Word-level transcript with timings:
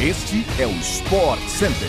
Este 0.00 0.46
é 0.60 0.64
o 0.64 0.70
Sport 0.76 1.40
Center. 1.48 1.88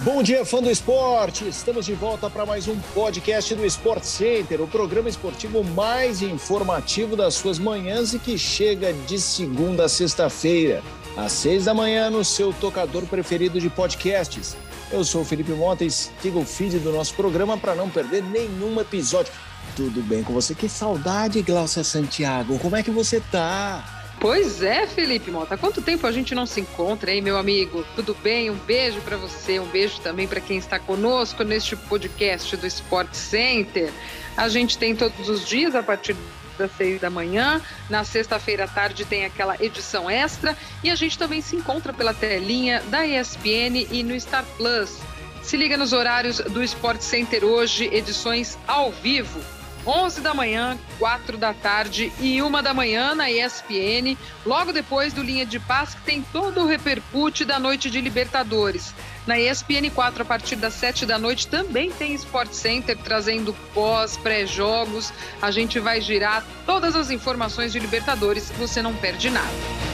Bom 0.00 0.20
dia, 0.20 0.44
fã 0.44 0.60
do 0.60 0.68
esporte! 0.68 1.46
Estamos 1.46 1.86
de 1.86 1.94
volta 1.94 2.28
para 2.28 2.44
mais 2.44 2.66
um 2.66 2.76
podcast 2.92 3.54
do 3.54 3.64
Sport 3.66 4.02
Center, 4.02 4.60
o 4.60 4.66
programa 4.66 5.08
esportivo 5.08 5.62
mais 5.62 6.22
informativo 6.22 7.14
das 7.14 7.34
suas 7.34 7.56
manhãs 7.56 8.14
e 8.14 8.18
que 8.18 8.36
chega 8.36 8.92
de 8.92 9.20
segunda 9.20 9.84
a 9.84 9.88
sexta-feira, 9.88 10.82
às 11.16 11.30
seis 11.30 11.66
da 11.66 11.72
manhã, 11.72 12.10
no 12.10 12.24
seu 12.24 12.52
tocador 12.52 13.06
preferido 13.06 13.60
de 13.60 13.70
podcasts. 13.70 14.56
Eu 14.90 15.04
sou 15.04 15.22
o 15.22 15.24
Felipe 15.24 15.52
Mota 15.52 15.84
e 15.84 15.90
siga 15.92 16.36
o 16.36 16.44
feed 16.44 16.80
do 16.80 16.90
nosso 16.90 17.14
programa 17.14 17.56
para 17.56 17.76
não 17.76 17.88
perder 17.88 18.24
nenhum 18.24 18.80
episódio. 18.80 19.32
Tudo 19.76 20.02
bem 20.02 20.24
com 20.24 20.32
você? 20.32 20.52
Que 20.52 20.68
saudade, 20.68 21.42
Glaucia 21.42 21.84
Santiago. 21.84 22.58
Como 22.58 22.74
é 22.74 22.82
que 22.82 22.90
você 22.90 23.22
tá? 23.30 23.99
Pois 24.20 24.62
é, 24.62 24.86
Felipe 24.86 25.30
Mota. 25.30 25.56
Quanto 25.56 25.80
tempo 25.80 26.06
a 26.06 26.12
gente 26.12 26.34
não 26.34 26.44
se 26.44 26.60
encontra, 26.60 27.10
hein, 27.10 27.22
meu 27.22 27.38
amigo? 27.38 27.86
Tudo 27.96 28.14
bem? 28.22 28.50
Um 28.50 28.54
beijo 28.54 29.00
para 29.00 29.16
você, 29.16 29.58
um 29.58 29.64
beijo 29.64 29.98
também 30.00 30.28
para 30.28 30.42
quem 30.42 30.58
está 30.58 30.78
conosco 30.78 31.42
neste 31.42 31.74
podcast 31.74 32.54
do 32.58 32.66
Sport 32.66 33.14
Center. 33.14 33.90
A 34.36 34.46
gente 34.50 34.76
tem 34.76 34.94
todos 34.94 35.26
os 35.30 35.48
dias 35.48 35.74
a 35.74 35.82
partir 35.82 36.14
das 36.58 36.70
seis 36.76 37.00
da 37.00 37.08
manhã. 37.08 37.62
Na 37.88 38.04
sexta-feira 38.04 38.64
à 38.64 38.68
tarde 38.68 39.06
tem 39.06 39.24
aquela 39.24 39.56
edição 39.58 40.10
extra 40.10 40.54
e 40.84 40.90
a 40.90 40.94
gente 40.94 41.16
também 41.16 41.40
se 41.40 41.56
encontra 41.56 41.90
pela 41.90 42.12
telinha 42.12 42.82
da 42.88 43.06
ESPN 43.06 43.86
e 43.90 44.02
no 44.02 44.20
Star 44.20 44.44
Plus. 44.58 44.98
Se 45.42 45.56
liga 45.56 45.78
nos 45.78 45.94
horários 45.94 46.40
do 46.40 46.62
Sport 46.62 47.00
Center 47.00 47.42
hoje, 47.42 47.88
edições 47.90 48.58
ao 48.68 48.92
vivo 48.92 49.40
11 49.86 50.20
da 50.20 50.34
manhã, 50.34 50.78
4 50.98 51.38
da 51.38 51.54
tarde 51.54 52.12
e 52.20 52.42
1 52.42 52.50
da 52.62 52.74
manhã 52.74 53.14
na 53.14 53.30
ESPN, 53.30 54.16
logo 54.44 54.72
depois 54.72 55.12
do 55.12 55.22
Linha 55.22 55.46
de 55.46 55.58
Paz, 55.58 55.94
que 55.94 56.02
tem 56.02 56.22
todo 56.32 56.60
o 56.60 56.66
repercute 56.66 57.44
da 57.44 57.58
noite 57.58 57.90
de 57.90 58.00
Libertadores. 58.00 58.94
Na 59.26 59.38
ESPN 59.38 59.90
4, 59.94 60.22
a 60.22 60.24
partir 60.24 60.56
das 60.56 60.74
7 60.74 61.06
da 61.06 61.18
noite, 61.18 61.46
também 61.46 61.90
tem 61.90 62.14
Sport 62.14 62.52
Center 62.52 62.96
trazendo 62.98 63.54
pós, 63.74 64.16
pré-jogos. 64.16 65.12
A 65.40 65.50
gente 65.50 65.78
vai 65.78 66.00
girar 66.00 66.44
todas 66.66 66.96
as 66.96 67.10
informações 67.10 67.72
de 67.72 67.78
Libertadores, 67.78 68.50
você 68.58 68.82
não 68.82 68.94
perde 68.94 69.30
nada. 69.30 69.89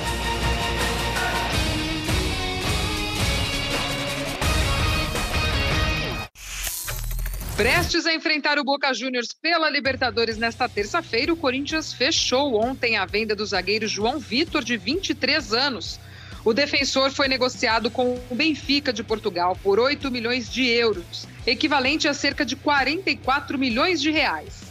Prestes 7.56 8.04
a 8.04 8.12
enfrentar 8.12 8.58
o 8.58 8.64
Boca 8.64 8.92
Juniors 8.92 9.28
pela 9.32 9.70
Libertadores 9.70 10.36
nesta 10.36 10.68
terça-feira, 10.68 11.32
o 11.32 11.36
Corinthians 11.38 11.90
fechou 11.90 12.62
ontem 12.62 12.98
a 12.98 13.06
venda 13.06 13.34
do 13.34 13.46
zagueiro 13.46 13.88
João 13.88 14.18
Vitor, 14.18 14.62
de 14.62 14.76
23 14.76 15.54
anos. 15.54 15.98
O 16.44 16.52
defensor 16.52 17.10
foi 17.10 17.28
negociado 17.28 17.90
com 17.90 18.20
o 18.30 18.34
Benfica 18.34 18.92
de 18.92 19.02
Portugal 19.02 19.58
por 19.62 19.80
8 19.80 20.10
milhões 20.10 20.52
de 20.52 20.68
euros, 20.68 21.26
equivalente 21.46 22.06
a 22.06 22.12
cerca 22.12 22.44
de 22.44 22.56
44 22.56 23.58
milhões 23.58 24.02
de 24.02 24.10
reais. 24.10 24.64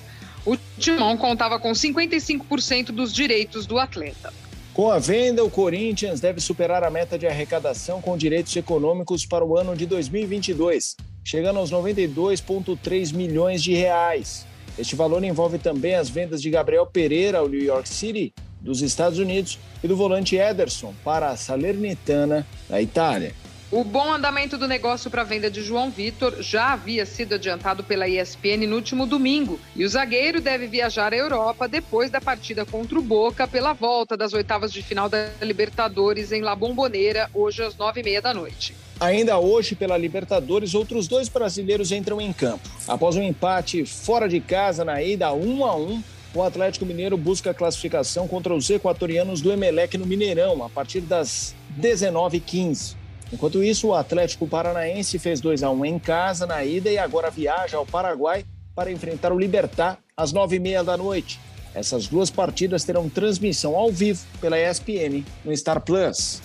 O 0.45 0.56
Timão 0.78 1.17
contava 1.17 1.59
com 1.59 1.72
55% 1.72 2.91
dos 2.91 3.11
direitos 3.11 3.66
do 3.66 3.80
atleta. 3.80 4.31
Com 4.75 4.91
a 4.91 5.00
venda, 5.00 5.44
o 5.44 5.50
Corinthians 5.50 6.19
deve 6.19 6.39
superar 6.39 6.83
a 6.83 6.91
meta 6.91 7.17
de 7.17 7.25
arrecadação 7.25 8.00
com 8.00 8.16
direitos 8.16 8.56
econômicos 8.56 9.25
para 9.25 9.44
o 9.44 9.58
ano 9.58 9.75
de 9.75 9.88
2022 9.88 10.95
chegando 11.25 11.57
aos 11.57 11.71
92,3 11.71 13.11
milhões 13.11 13.63
de 13.63 13.73
reais. 13.73 14.45
Este 14.77 14.95
valor 14.95 15.23
envolve 15.23 15.57
também 15.57 15.95
as 15.95 16.07
vendas 16.07 16.39
de 16.39 16.51
Gabriel 16.51 16.85
Pereira 16.85 17.39
ao 17.39 17.49
New 17.49 17.61
York 17.61 17.89
City, 17.89 18.31
dos 18.61 18.81
Estados 18.81 19.17
Unidos, 19.17 19.57
e 19.83 19.87
do 19.87 19.97
volante 19.97 20.37
Ederson 20.37 20.93
para 21.03 21.29
a 21.29 21.35
Salernitana, 21.35 22.45
da 22.69 22.79
Itália. 22.79 23.33
O 23.71 23.83
bom 23.83 24.13
andamento 24.13 24.57
do 24.57 24.67
negócio 24.67 25.09
para 25.09 25.23
a 25.23 25.25
venda 25.25 25.49
de 25.49 25.63
João 25.63 25.89
Vitor 25.89 26.41
já 26.41 26.73
havia 26.73 27.05
sido 27.05 27.33
adiantado 27.33 27.83
pela 27.83 28.07
ESPN 28.07 28.67
no 28.67 28.75
último 28.75 29.07
domingo 29.07 29.59
e 29.75 29.83
o 29.83 29.89
zagueiro 29.89 30.39
deve 30.39 30.67
viajar 30.67 31.11
à 31.11 31.17
Europa 31.17 31.67
depois 31.67 32.11
da 32.11 32.21
partida 32.21 32.63
contra 32.63 33.00
o 33.00 33.01
Boca 33.01 33.47
pela 33.47 33.73
volta 33.73 34.16
das 34.16 34.33
oitavas 34.33 34.71
de 34.71 34.83
final 34.83 35.09
da 35.09 35.29
Libertadores 35.41 36.31
em 36.31 36.41
La 36.41 36.55
Bombonera, 36.55 37.29
hoje 37.33 37.63
às 37.63 37.75
nove 37.75 38.01
e 38.01 38.03
meia 38.03 38.21
da 38.21 38.33
noite. 38.33 38.75
Ainda 39.00 39.38
hoje, 39.38 39.75
pela 39.75 39.97
Libertadores, 39.97 40.73
outros 40.73 41.07
dois 41.07 41.28
brasileiros 41.28 41.91
entram 41.91 42.22
em 42.22 42.31
campo. 42.31 42.69
Após 42.88 43.16
um 43.16 43.22
empate 43.22 43.85
fora 43.85 44.28
de 44.28 44.39
casa 44.39 44.85
na 44.85 45.01
ida 45.01 45.33
1 45.33 45.66
a 45.66 45.75
1, 45.75 46.03
o 46.33 46.41
Atlético 46.41 46.85
Mineiro 46.85 47.17
busca 47.17 47.51
a 47.51 47.53
classificação 47.53 48.28
contra 48.28 48.53
os 48.53 48.69
equatorianos 48.69 49.41
do 49.41 49.51
Emelec 49.51 49.97
no 49.97 50.06
Mineirão, 50.06 50.63
a 50.63 50.69
partir 50.69 51.01
das 51.01 51.53
19h15. 51.79 52.95
Enquanto 53.33 53.63
isso, 53.63 53.88
o 53.88 53.94
Atlético 53.94 54.47
Paranaense 54.47 55.19
fez 55.19 55.41
2 55.41 55.63
a 55.63 55.72
1 55.72 55.85
em 55.85 56.00
casa 56.00 56.45
na 56.45 56.63
ida 56.63 56.89
e 56.89 56.97
agora 56.97 57.29
viaja 57.29 57.77
ao 57.77 57.85
Paraguai 57.85 58.45
para 58.73 58.91
enfrentar 58.91 59.33
o 59.33 59.39
Libertar 59.39 59.97
às 60.16 60.33
9h30 60.33 60.83
da 60.83 60.95
noite. 60.95 61.39
Essas 61.73 62.07
duas 62.07 62.29
partidas 62.29 62.85
terão 62.85 63.09
transmissão 63.09 63.75
ao 63.75 63.91
vivo 63.91 64.23
pela 64.39 64.57
ESPN 64.57 65.25
no 65.44 65.56
Star 65.56 65.81
Plus. 65.81 66.41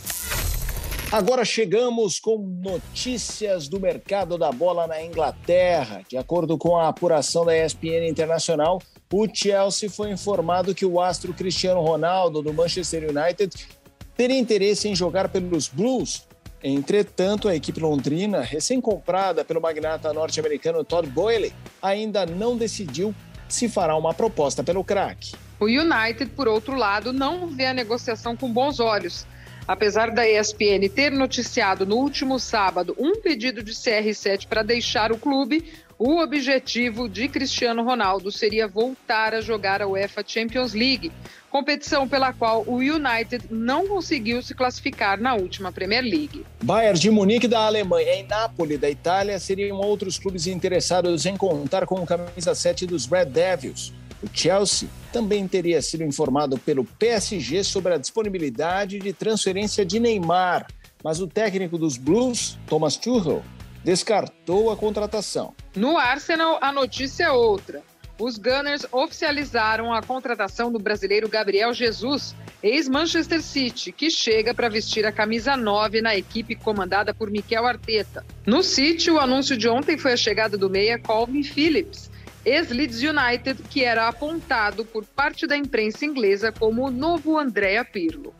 Agora 1.12 1.44
chegamos 1.44 2.20
com 2.20 2.38
notícias 2.38 3.66
do 3.66 3.80
mercado 3.80 4.38
da 4.38 4.52
bola 4.52 4.86
na 4.86 5.02
Inglaterra. 5.02 6.02
De 6.08 6.16
acordo 6.16 6.56
com 6.56 6.76
a 6.76 6.88
apuração 6.88 7.44
da 7.44 7.56
ESPN 7.56 8.08
Internacional, 8.08 8.80
o 9.12 9.26
Chelsea 9.32 9.90
foi 9.90 10.10
informado 10.10 10.74
que 10.74 10.86
o 10.86 11.00
astro 11.00 11.34
Cristiano 11.34 11.80
Ronaldo 11.80 12.40
do 12.40 12.52
Manchester 12.52 13.10
United 13.10 13.52
teria 14.16 14.38
interesse 14.38 14.88
em 14.88 14.94
jogar 14.94 15.28
pelos 15.28 15.66
Blues 15.66 16.28
Entretanto, 16.62 17.48
a 17.48 17.56
equipe 17.56 17.80
londrina, 17.80 18.42
recém-comprada 18.42 19.44
pelo 19.44 19.62
magnata 19.62 20.12
norte-americano 20.12 20.84
Todd 20.84 21.08
Boehly, 21.08 21.54
ainda 21.80 22.26
não 22.26 22.56
decidiu 22.56 23.14
se 23.48 23.68
fará 23.68 23.96
uma 23.96 24.12
proposta 24.12 24.62
pelo 24.62 24.84
craque. 24.84 25.34
O 25.58 25.64
United, 25.64 26.30
por 26.36 26.46
outro 26.46 26.76
lado, 26.76 27.12
não 27.12 27.46
vê 27.46 27.66
a 27.66 27.74
negociação 27.74 28.36
com 28.36 28.52
bons 28.52 28.78
olhos. 28.78 29.26
Apesar 29.70 30.10
da 30.10 30.28
ESPN 30.28 30.88
ter 30.92 31.12
noticiado 31.12 31.86
no 31.86 31.94
último 31.94 32.40
sábado 32.40 32.92
um 32.98 33.20
pedido 33.20 33.62
de 33.62 33.70
CR7 33.70 34.48
para 34.48 34.64
deixar 34.64 35.12
o 35.12 35.16
clube, 35.16 35.64
o 35.96 36.20
objetivo 36.20 37.08
de 37.08 37.28
Cristiano 37.28 37.84
Ronaldo 37.84 38.32
seria 38.32 38.66
voltar 38.66 39.32
a 39.32 39.40
jogar 39.40 39.80
a 39.80 39.86
UEFA 39.86 40.24
Champions 40.26 40.74
League, 40.74 41.12
competição 41.48 42.08
pela 42.08 42.32
qual 42.32 42.64
o 42.66 42.78
United 42.78 43.44
não 43.48 43.86
conseguiu 43.86 44.42
se 44.42 44.56
classificar 44.56 45.20
na 45.20 45.36
última 45.36 45.70
Premier 45.70 46.02
League. 46.02 46.44
Bayern 46.64 46.98
de 46.98 47.08
Munique 47.08 47.46
da 47.46 47.64
Alemanha 47.64 48.16
e 48.16 48.24
Napoli 48.24 48.76
da 48.76 48.90
Itália 48.90 49.38
seriam 49.38 49.76
outros 49.76 50.18
clubes 50.18 50.48
interessados 50.48 51.26
em 51.26 51.36
contar 51.36 51.86
com 51.86 52.02
o 52.02 52.06
camisa 52.06 52.56
7 52.56 52.86
dos 52.86 53.06
Red 53.06 53.26
Devils. 53.26 53.92
O 54.22 54.28
Chelsea 54.32 54.88
também 55.12 55.48
teria 55.48 55.80
sido 55.80 56.04
informado 56.04 56.58
pelo 56.58 56.84
PSG 56.84 57.64
sobre 57.64 57.94
a 57.94 57.98
disponibilidade 57.98 58.98
de 58.98 59.12
transferência 59.12 59.84
de 59.84 59.98
Neymar, 59.98 60.66
mas 61.02 61.20
o 61.20 61.26
técnico 61.26 61.78
dos 61.78 61.96
Blues, 61.96 62.58
Thomas 62.66 62.96
Tuchel, 62.96 63.42
descartou 63.82 64.70
a 64.70 64.76
contratação. 64.76 65.54
No 65.74 65.96
Arsenal, 65.96 66.58
a 66.60 66.70
notícia 66.70 67.24
é 67.24 67.30
outra. 67.30 67.82
Os 68.18 68.36
Gunners 68.36 68.86
oficializaram 68.92 69.94
a 69.94 70.02
contratação 70.02 70.70
do 70.70 70.78
brasileiro 70.78 71.26
Gabriel 71.26 71.72
Jesus, 71.72 72.36
ex-Manchester 72.62 73.40
City, 73.40 73.90
que 73.92 74.10
chega 74.10 74.52
para 74.52 74.68
vestir 74.68 75.06
a 75.06 75.12
camisa 75.12 75.56
9 75.56 76.02
na 76.02 76.14
equipe 76.14 76.54
comandada 76.54 77.14
por 77.14 77.30
Mikel 77.30 77.66
Arteta. 77.66 78.22
No 78.44 78.62
City, 78.62 79.10
o 79.10 79.18
anúncio 79.18 79.56
de 79.56 79.66
ontem 79.66 79.96
foi 79.96 80.12
a 80.12 80.18
chegada 80.18 80.58
do 80.58 80.68
meia 80.68 80.98
Colvin 80.98 81.42
Phillips, 81.42 82.09
ex-Leeds 82.44 83.02
United, 83.02 83.62
que 83.68 83.84
era 83.84 84.08
apontado 84.08 84.84
por 84.84 85.04
parte 85.04 85.46
da 85.46 85.56
imprensa 85.56 86.04
inglesa 86.04 86.52
como 86.52 86.86
o 86.86 86.90
novo 86.90 87.38
Andrea 87.38 87.84
Pirlo. 87.84 88.34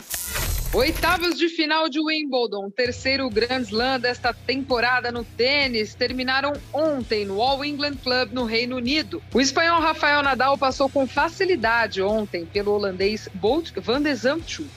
Oitavas 0.73 1.37
de 1.37 1.49
final 1.49 1.89
de 1.89 1.99
Wimbledon, 1.99 2.71
terceiro 2.71 3.29
Grand 3.29 3.63
Slam 3.63 3.99
desta 3.99 4.33
temporada 4.33 5.11
no 5.11 5.25
tênis, 5.25 5.95
terminaram 5.95 6.53
ontem 6.73 7.25
no 7.25 7.43
All 7.43 7.65
England 7.65 7.97
Club 7.97 8.31
no 8.31 8.45
Reino 8.45 8.77
Unido. 8.77 9.21
O 9.35 9.41
espanhol 9.41 9.81
Rafael 9.81 10.23
Nadal 10.23 10.57
passou 10.57 10.89
com 10.89 11.09
facilidade 11.09 12.01
ontem 12.01 12.47
pelo 12.47 12.71
holandês 12.71 13.29
Bolt 13.35 13.73
van 13.81 14.01
de 14.01 14.15
Zandschulp 14.15 14.71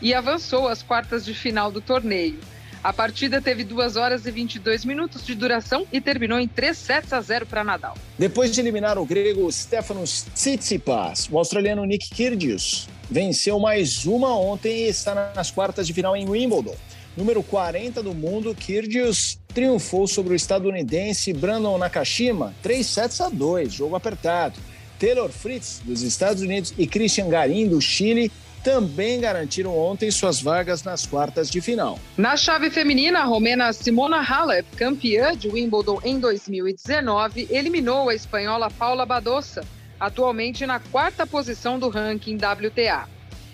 e 0.00 0.14
avançou 0.14 0.68
às 0.68 0.84
quartas 0.84 1.24
de 1.24 1.34
final 1.34 1.72
do 1.72 1.80
torneio. 1.80 2.38
A 2.82 2.94
partida 2.94 3.42
teve 3.42 3.62
2 3.62 3.96
horas 3.96 4.24
e 4.24 4.30
22 4.30 4.86
minutos 4.86 5.26
de 5.26 5.34
duração 5.34 5.86
e 5.92 6.00
terminou 6.00 6.40
em 6.40 6.48
3 6.48 6.76
sets 6.76 7.12
a 7.12 7.20
0 7.20 7.44
para 7.44 7.62
Nadal. 7.62 7.94
Depois 8.18 8.50
de 8.50 8.60
eliminar 8.60 8.96
o 8.96 9.04
grego 9.04 9.52
Stefanos 9.52 10.24
Tsitsipas, 10.34 11.28
o 11.30 11.36
australiano 11.36 11.84
Nick 11.84 12.08
Kyrgios 12.08 12.88
venceu 13.10 13.60
mais 13.60 14.06
uma 14.06 14.34
ontem 14.34 14.86
e 14.86 14.88
está 14.88 15.32
nas 15.36 15.50
quartas 15.50 15.86
de 15.86 15.92
final 15.92 16.16
em 16.16 16.26
Wimbledon. 16.26 16.74
Número 17.14 17.42
40 17.42 18.02
do 18.02 18.14
mundo, 18.14 18.54
Kyrgios 18.54 19.38
triunfou 19.48 20.06
sobre 20.06 20.32
o 20.32 20.36
estadunidense 20.36 21.34
Brandon 21.34 21.76
Nakashima, 21.76 22.54
3 22.62 22.86
sets 22.86 23.20
a 23.20 23.28
2, 23.28 23.74
jogo 23.74 23.94
apertado. 23.94 24.58
Taylor 24.98 25.30
Fritz, 25.30 25.82
dos 25.84 26.02
Estados 26.02 26.42
Unidos, 26.42 26.72
e 26.78 26.86
Christian 26.86 27.28
Garim, 27.28 27.68
do 27.68 27.80
Chile, 27.80 28.30
também 28.62 29.20
garantiram 29.20 29.76
ontem 29.76 30.10
suas 30.10 30.40
vagas 30.40 30.82
nas 30.82 31.06
quartas 31.06 31.50
de 31.50 31.60
final. 31.60 31.98
Na 32.16 32.36
chave 32.36 32.70
feminina, 32.70 33.20
a 33.20 33.24
romena 33.24 33.72
Simona 33.72 34.20
Halep, 34.20 34.66
campeã 34.76 35.36
de 35.36 35.48
Wimbledon 35.48 36.00
em 36.04 36.18
2019, 36.18 37.48
eliminou 37.50 38.08
a 38.08 38.14
espanhola 38.14 38.70
Paula 38.70 39.06
Badosa, 39.06 39.64
atualmente 39.98 40.66
na 40.66 40.80
quarta 40.80 41.26
posição 41.26 41.78
do 41.78 41.88
ranking 41.88 42.36
WTA. 42.36 43.08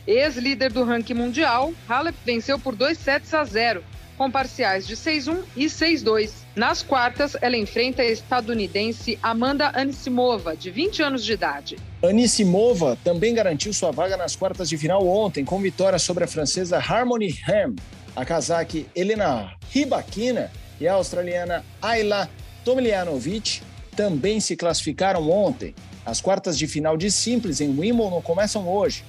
Ex-líder 0.07 0.73
do 0.73 0.85
ranking 0.85 1.15
mundial, 1.15 1.73
Halep 1.89 2.17
venceu 2.25 2.59
por 2.59 2.77
2 2.77 2.97
sets 2.97 3.35
a 3.35 3.45
0, 3.45 3.83
com 4.17 4.31
parciais 4.31 4.87
de 4.87 4.97
6-1 4.97 5.43
e 5.57 5.67
6-2. 5.67 6.31
Nas 6.55 6.83
quartas, 6.83 7.37
ela 7.41 7.57
enfrenta 7.57 8.03
a 8.03 8.07
estadunidense 8.07 9.19
Amanda 9.23 9.71
Anisimova, 9.75 10.57
de 10.57 10.71
20 10.71 11.03
anos 11.03 11.25
de 11.25 11.33
idade. 11.33 11.77
Anisimova 12.03 12.97
também 13.05 13.35
garantiu 13.35 13.73
sua 13.73 13.91
vaga 13.91 14.17
nas 14.17 14.35
quartas 14.35 14.69
de 14.69 14.79
final 14.79 15.07
ontem, 15.07 15.45
com 15.45 15.61
vitória 15.61 15.99
sobre 15.99 16.25
a 16.25 16.27
francesa 16.27 16.79
Harmony 16.79 17.35
Ham. 17.49 17.75
A 18.15 18.25
casaque 18.25 18.87
Helena 18.95 19.53
Rybakina 19.71 20.51
e 20.81 20.89
a 20.89 20.95
australiana 20.95 21.65
Ayla 21.83 22.31
Tomljanovic 22.65 23.61
também 23.95 24.41
se 24.41 24.57
classificaram 24.57 25.31
ontem. 25.31 25.75
As 26.05 26.21
quartas 26.21 26.57
de 26.57 26.67
final 26.67 26.97
de 26.97 27.11
simples 27.11 27.61
em 27.61 27.69
Wimbledon 27.69 28.23
começam 28.23 28.69
hoje. 28.69 29.05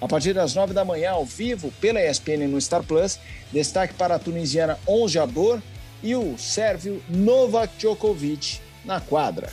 A 0.00 0.08
partir 0.08 0.32
das 0.32 0.54
nove 0.54 0.72
da 0.72 0.84
manhã, 0.84 1.10
ao 1.10 1.24
vivo, 1.24 1.70
pela 1.80 2.00
ESPN 2.00 2.48
no 2.48 2.60
Star 2.60 2.82
Plus, 2.82 3.18
destaque 3.52 3.92
para 3.94 4.14
a 4.14 4.18
tunisiana 4.18 4.78
Jabeur 5.06 5.60
e 6.02 6.16
o 6.16 6.38
sérvio 6.38 7.02
Novak 7.08 7.76
Djokovic 7.76 8.60
na 8.84 9.00
quadra. 9.00 9.50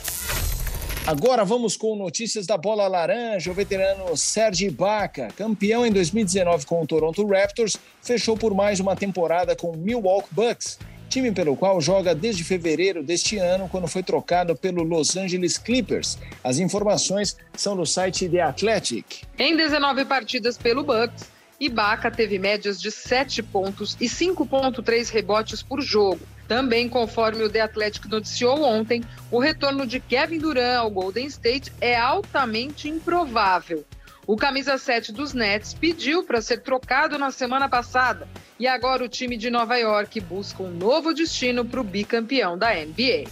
Agora 1.06 1.44
vamos 1.44 1.76
com 1.76 1.96
notícias 1.96 2.46
da 2.46 2.56
bola 2.56 2.86
laranja. 2.86 3.50
O 3.50 3.54
veterano 3.54 4.14
Serge 4.16 4.66
Ibaka, 4.66 5.28
campeão 5.36 5.86
em 5.86 5.90
2019 5.90 6.66
com 6.66 6.82
o 6.82 6.86
Toronto 6.86 7.26
Raptors, 7.26 7.76
fechou 8.02 8.36
por 8.36 8.54
mais 8.54 8.78
uma 8.78 8.94
temporada 8.94 9.56
com 9.56 9.70
o 9.70 9.76
Milwaukee 9.76 10.28
Bucks 10.30 10.78
time 11.08 11.32
pelo 11.32 11.56
qual 11.56 11.80
joga 11.80 12.14
desde 12.14 12.44
fevereiro 12.44 13.02
deste 13.02 13.38
ano, 13.38 13.68
quando 13.68 13.88
foi 13.88 14.02
trocado 14.02 14.54
pelo 14.54 14.82
Los 14.82 15.16
Angeles 15.16 15.58
Clippers. 15.58 16.18
As 16.44 16.58
informações 16.58 17.36
são 17.54 17.76
do 17.76 17.86
site 17.86 18.28
The 18.28 18.42
Athletic. 18.42 19.22
Em 19.38 19.56
19 19.56 20.04
partidas 20.04 20.58
pelo 20.58 20.84
Bucks, 20.84 21.26
Ibaka 21.60 22.10
teve 22.10 22.38
médias 22.38 22.80
de 22.80 22.90
7 22.90 23.42
pontos 23.42 23.96
e 24.00 24.06
5,3 24.06 25.10
rebotes 25.10 25.62
por 25.62 25.80
jogo. 25.80 26.20
Também, 26.46 26.88
conforme 26.88 27.42
o 27.42 27.50
The 27.50 27.60
Athletic 27.60 28.06
noticiou 28.06 28.62
ontem, 28.62 29.02
o 29.30 29.38
retorno 29.38 29.86
de 29.86 30.00
Kevin 30.00 30.38
Durant 30.38 30.78
ao 30.78 30.90
Golden 30.90 31.26
State 31.26 31.72
é 31.80 31.96
altamente 31.96 32.88
improvável. 32.88 33.84
O 34.28 34.36
camisa 34.36 34.76
7 34.76 35.10
dos 35.10 35.32
Nets 35.32 35.72
pediu 35.72 36.22
para 36.22 36.42
ser 36.42 36.60
trocado 36.60 37.18
na 37.18 37.30
semana 37.30 37.66
passada 37.66 38.28
e 38.60 38.66
agora 38.66 39.02
o 39.02 39.08
time 39.08 39.38
de 39.38 39.48
Nova 39.48 39.78
York 39.78 40.20
busca 40.20 40.62
um 40.62 40.70
novo 40.70 41.14
destino 41.14 41.64
para 41.64 41.80
o 41.80 41.82
bicampeão 41.82 42.58
da 42.58 42.74
NBA. 42.74 43.24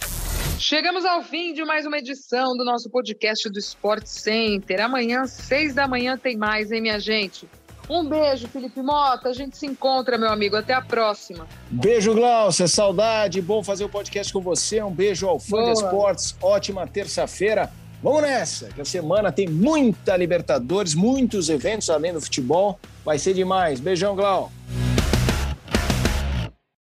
Chegamos 0.57 1.05
ao 1.05 1.21
fim 1.21 1.53
de 1.53 1.63
mais 1.63 1.85
uma 1.85 1.99
edição 1.99 2.57
do 2.57 2.65
nosso 2.65 2.89
podcast 2.89 3.47
do 3.47 3.59
Sport 3.59 4.07
Center. 4.07 4.81
Amanhã, 4.81 5.27
seis 5.27 5.75
da 5.75 5.87
manhã, 5.87 6.17
tem 6.17 6.35
mais, 6.35 6.71
hein, 6.71 6.81
minha 6.81 6.99
gente? 6.99 7.47
Um 7.87 8.03
beijo, 8.03 8.47
Felipe 8.47 8.81
Mota. 8.81 9.29
A 9.29 9.33
gente 9.33 9.55
se 9.55 9.67
encontra, 9.67 10.17
meu 10.17 10.29
amigo. 10.29 10.55
Até 10.55 10.73
a 10.73 10.81
próxima. 10.81 11.47
Beijo, 11.69 12.15
Glaucia. 12.15 12.67
Saudade. 12.67 13.39
Bom 13.39 13.63
fazer 13.63 13.85
o 13.85 13.89
podcast 13.89 14.33
com 14.33 14.41
você. 14.41 14.81
Um 14.81 14.91
beijo 14.91 15.27
ao 15.27 15.39
fã 15.39 15.57
Boa. 15.57 15.73
de 15.73 15.79
esportes. 15.79 16.35
Ótima 16.41 16.87
terça-feira. 16.87 17.71
Vamos 18.01 18.21
nessa, 18.21 18.67
que 18.67 18.79
a 18.79 18.85
semana 18.85 19.31
tem 19.31 19.47
muita 19.47 20.15
Libertadores, 20.15 20.93
muitos 20.93 21.49
eventos 21.49 21.89
além 21.89 22.13
do 22.13 22.21
futebol. 22.21 22.79
Vai 23.03 23.17
ser 23.17 23.33
demais. 23.33 23.79
Beijão, 23.79 24.15
Glau. 24.15 24.51